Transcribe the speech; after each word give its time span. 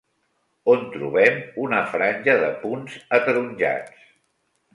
On 0.71 0.79
trobem 0.95 1.37
una 1.65 1.81
franja 1.91 2.35
de 2.45 2.49
punts 2.65 2.97
ataronjats? 3.19 4.03